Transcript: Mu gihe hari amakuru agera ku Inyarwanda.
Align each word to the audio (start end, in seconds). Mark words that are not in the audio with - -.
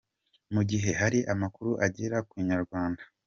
Mu 0.53 0.61
gihe 0.69 0.89
hari 1.01 1.19
amakuru 1.33 1.71
agera 1.85 2.17
ku 2.27 2.33
Inyarwanda. 2.41 3.01